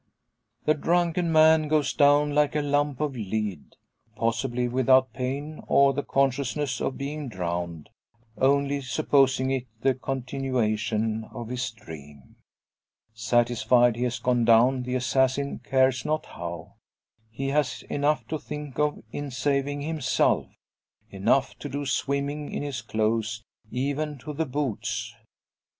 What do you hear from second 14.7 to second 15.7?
the assassin